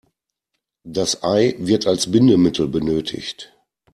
Das 0.83 1.21
Ei 1.23 1.53
wird 1.59 1.85
als 1.85 2.09
Bindemittel 2.11 2.67
benötigt. 2.67 3.55